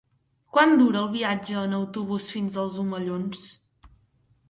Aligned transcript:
Quant 0.55 0.73
dura 0.79 1.01
el 1.01 1.11
viatge 1.17 1.59
en 1.65 1.77
autobús 1.81 2.33
fins 2.37 2.59
als 2.65 2.83
Omellons? 2.89 3.49